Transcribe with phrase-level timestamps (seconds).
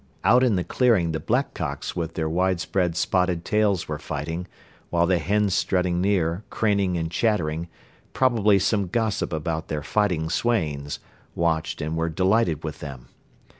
[0.23, 4.47] Out in the clearing the blackcocks with their wide spread spotted tails were fighting,
[4.89, 7.67] while the hens strutting near, craning and chattering,
[8.11, 10.97] probably some gossip about their fighting swains,
[11.35, 13.09] watched and were delighted with them.